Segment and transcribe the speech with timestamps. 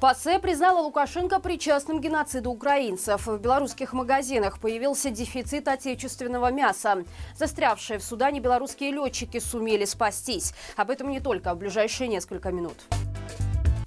[0.00, 3.26] ПАСЕ признала Лукашенко причастным к геноциду украинцев.
[3.26, 7.04] В белорусских магазинах появился дефицит отечественного мяса.
[7.36, 10.54] Застрявшие в Судане белорусские летчики сумели спастись.
[10.76, 12.78] Об этом не только в ближайшие несколько минут.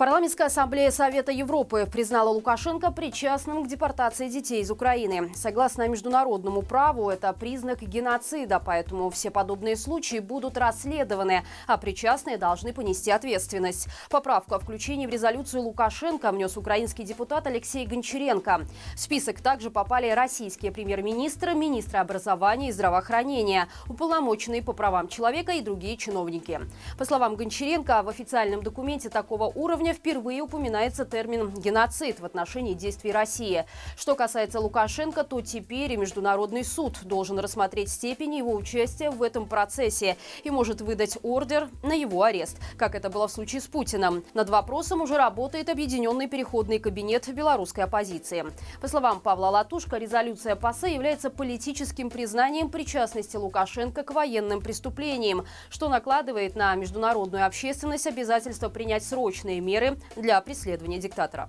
[0.00, 5.30] Парламентская ассамблея Совета Европы признала Лукашенко причастным к депортации детей из Украины.
[5.34, 12.72] Согласно международному праву, это признак геноцида, поэтому все подобные случаи будут расследованы, а причастные должны
[12.72, 13.88] понести ответственность.
[14.08, 18.62] Поправку о включении в резолюцию Лукашенко внес украинский депутат Алексей Гончаренко.
[18.94, 25.60] В список также попали российские премьер-министры, министры образования и здравоохранения, уполномоченные по правам человека и
[25.60, 26.58] другие чиновники.
[26.96, 32.74] По словам Гончаренко, в официальном документе такого уровня сегодня впервые упоминается термин «геноцид» в отношении
[32.74, 33.64] действий России.
[33.96, 40.16] Что касается Лукашенко, то теперь Международный суд должен рассмотреть степень его участия в этом процессе
[40.44, 44.22] и может выдать ордер на его арест, как это было в случае с Путиным.
[44.34, 48.44] Над вопросом уже работает Объединенный переходный кабинет белорусской оппозиции.
[48.80, 55.88] По словам Павла Латушка, резолюция ПАСЕ является политическим признанием причастности Лукашенко к военным преступлениям, что
[55.88, 61.48] накладывает на международную общественность обязательство принять срочные меры меры для преследования диктатора.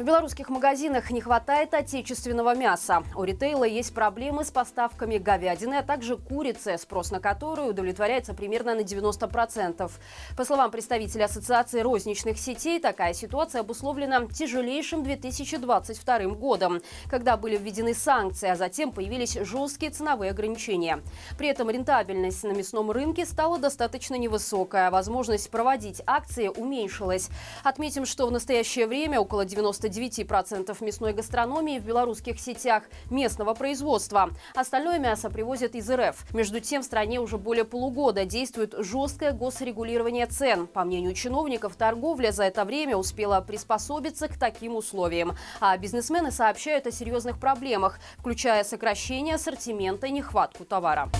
[0.00, 3.02] В белорусских магазинах не хватает отечественного мяса.
[3.14, 8.74] У ритейла есть проблемы с поставками говядины, а также курицы, спрос на которую удовлетворяется примерно
[8.74, 9.90] на 90%.
[10.38, 17.92] По словам представителя Ассоциации розничных сетей, такая ситуация обусловлена тяжелейшим 2022 годом, когда были введены
[17.92, 21.02] санкции, а затем появились жесткие ценовые ограничения.
[21.36, 27.28] При этом рентабельность на мясном рынке стала достаточно невысокая, возможность проводить акции уменьшилась.
[27.64, 34.30] Отметим, что в настоящее время около 90 99% мясной гастрономии в белорусских сетях местного производства.
[34.54, 36.32] Остальное мясо привозят из РФ.
[36.32, 40.66] Между тем, в стране уже более полугода действует жесткое госрегулирование цен.
[40.66, 45.36] По мнению чиновников, торговля за это время успела приспособиться к таким условиям.
[45.60, 51.10] А бизнесмены сообщают о серьезных проблемах, включая сокращение ассортимента и нехватку товара.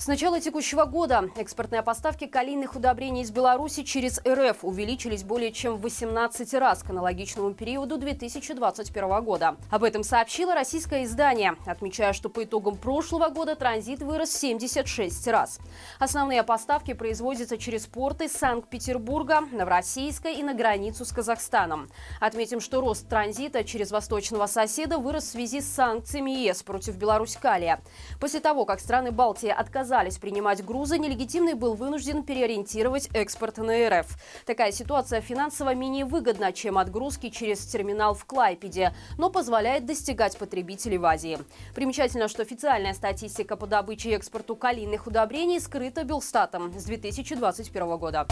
[0.00, 5.74] С начала текущего года экспортные поставки калийных удобрений из Беларуси через РФ увеличились более чем
[5.74, 9.56] в 18 раз к аналогичному периоду 2021 года.
[9.72, 15.26] Об этом сообщило российское издание, отмечая, что по итогам прошлого года транзит вырос в 76
[15.26, 15.58] раз.
[15.98, 21.90] Основные поставки производятся через порты Санкт-Петербурга, Новороссийска и на границу с Казахстаном.
[22.20, 27.80] Отметим, что рост транзита через восточного соседа вырос в связи с санкциями ЕС против Беларусь-Калия.
[28.20, 33.88] После того, как страны Балтии отказались отказались принимать грузы, нелегитимный был вынужден переориентировать экспорт на
[33.88, 34.06] РФ.
[34.44, 40.98] Такая ситуация финансово менее выгодна, чем отгрузки через терминал в Клайпеде, но позволяет достигать потребителей
[40.98, 41.38] в Азии.
[41.74, 48.28] Примечательно, что официальная статистика по добыче и экспорту калийных удобрений скрыта Белстатом с 2021 года.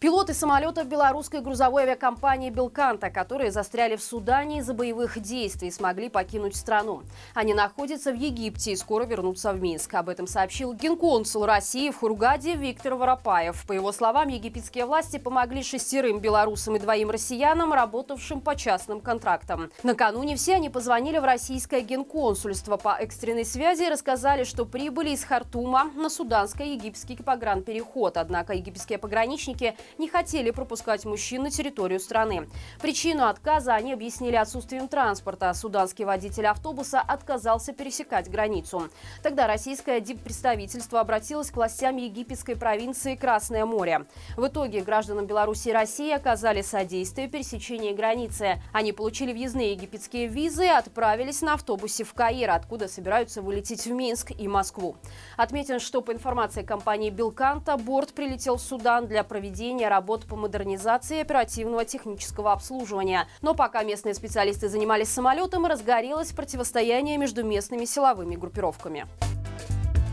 [0.00, 6.56] Пилоты самолетов белорусской грузовой авиакомпании «Белканта», которые застряли в Судане из-за боевых действий, смогли покинуть
[6.56, 7.02] страну.
[7.34, 9.92] Они находятся в Египте и скоро вернутся в Минск.
[9.92, 13.66] Об этом сообщил генконсул России в Хургаде Виктор Воропаев.
[13.66, 19.70] По его словам, египетские власти помогли шестерым белорусам и двоим россиянам, работавшим по частным контрактам.
[19.82, 25.24] Накануне все они позвонили в российское генконсульство по экстренной связи и рассказали, что прибыли из
[25.24, 28.16] Хартума на суданско-египетский погранпереход.
[28.16, 32.48] Однако египетские пограничники не хотели пропускать мужчин на территорию страны.
[32.80, 35.52] Причину отказа они объяснили отсутствием транспорта.
[35.54, 38.88] Суданский водитель автобуса отказался пересекать границу.
[39.22, 44.06] Тогда российское диппредставительство обратилось к властям египетской провинции Красное море.
[44.36, 48.62] В итоге гражданам Беларуси и России оказали содействие пересечения границы.
[48.72, 53.90] Они получили въездные египетские визы и отправились на автобусе в Каир, откуда собираются вылететь в
[53.90, 54.96] Минск и Москву.
[55.36, 60.36] Отметим, что по информации компании «Белканта» борт прилетел в Судан для проведения проведения работ по
[60.36, 63.26] модернизации оперативного технического обслуживания.
[63.42, 69.06] Но пока местные специалисты занимались самолетом, разгорелось противостояние между местными силовыми группировками.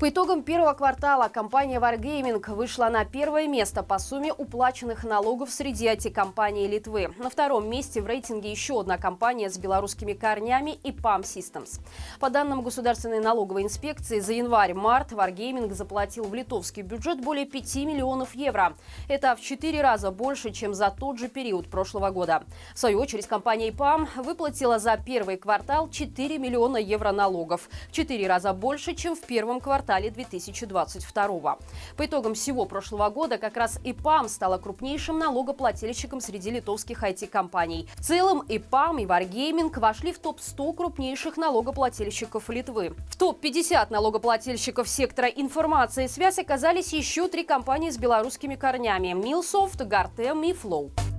[0.00, 5.88] По итогам первого квартала компания Wargaming вышла на первое место по сумме уплаченных налогов среди
[5.88, 7.12] IT-компаний Литвы.
[7.18, 11.80] На втором месте в рейтинге еще одна компания с белорусскими корнями и PAM Systems.
[12.18, 18.34] По данным Государственной налоговой инспекции, за январь-март Wargaming заплатил в литовский бюджет более 5 миллионов
[18.34, 18.72] евро.
[19.06, 22.44] Это в 4 раза больше, чем за тот же период прошлого года.
[22.74, 27.68] В свою очередь, компания PAM выплатила за первый квартал 4 миллиона евро налогов.
[27.90, 31.58] В 4 раза больше, чем в первом квартале квартале 2022.
[31.96, 37.88] По итогам всего прошлого года как раз ИПАМ стала крупнейшим налогоплательщиком среди литовских IT-компаний.
[37.96, 42.94] В целом ИПАМ и Wargaming вошли в топ-100 крупнейших налогоплательщиков Литвы.
[43.08, 49.82] В топ-50 налогоплательщиков сектора информации и связь оказались еще три компании с белорусскими корнями– Милсофт,
[49.82, 51.09] Гартем и Flow.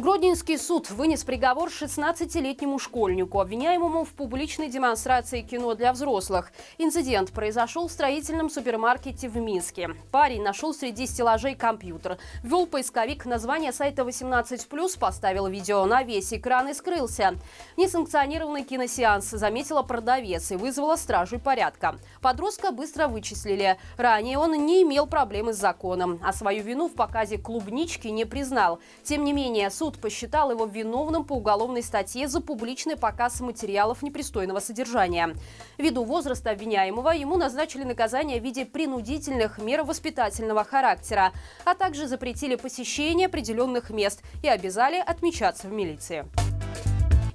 [0.00, 6.52] Гродненский суд вынес приговор 16-летнему школьнику, обвиняемому в публичной демонстрации кино для взрослых.
[6.78, 9.90] Инцидент произошел в строительном супермаркете в Минске.
[10.10, 16.68] Парень нашел среди стеллажей компьютер, ввел поисковик название сайта 18+, поставил видео на весь экран
[16.68, 17.34] и скрылся.
[17.76, 21.98] Несанкционированный киносеанс заметила продавец и вызвала стражей порядка.
[22.22, 23.76] Подростка быстро вычислили.
[23.98, 28.78] Ранее он не имел проблемы с законом, а свою вину в показе клубнички не признал.
[29.02, 34.60] Тем не менее, суд посчитал его виновным по уголовной статье за публичный показ материалов непристойного
[34.60, 35.34] содержания.
[35.78, 41.32] Ввиду возраста обвиняемого ему назначили наказание в виде принудительных мер воспитательного характера,
[41.64, 46.26] а также запретили посещение определенных мест и обязали отмечаться в милиции.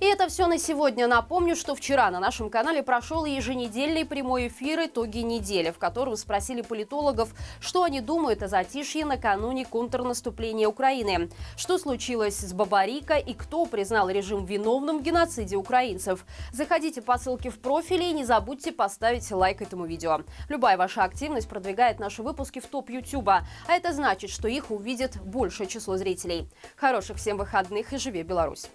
[0.05, 1.07] И это все на сегодня.
[1.07, 6.61] Напомню, что вчера на нашем канале прошел еженедельный прямой эфир «Итоги недели», в котором спросили
[6.61, 11.31] политологов, что они думают о затишье накануне контрнаступления Украины.
[11.57, 16.23] Что случилось с Бабарико и кто признал режим виновным в геноциде украинцев.
[16.51, 20.19] Заходите по ссылке в профиле и не забудьте поставить лайк этому видео.
[20.49, 25.19] Любая ваша активность продвигает наши выпуски в топ Ютуба, а это значит, что их увидит
[25.19, 26.47] большее число зрителей.
[26.75, 28.67] Хороших всем выходных и живи Беларусь!